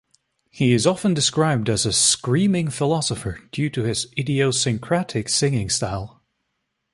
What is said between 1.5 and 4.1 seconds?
as a "screaming philosopher" due to his